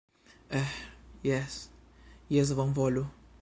[0.61, 0.71] Eh
[1.29, 1.53] jes,
[2.35, 3.05] jes bonvolu